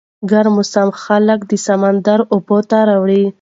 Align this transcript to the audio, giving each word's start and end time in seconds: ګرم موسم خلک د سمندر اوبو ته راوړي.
ګرم 0.29 0.53
موسم 0.57 0.89
خلک 1.03 1.39
د 1.49 1.51
سمندر 1.65 2.19
اوبو 2.33 2.57
ته 2.69 2.77
راوړي. 2.87 3.23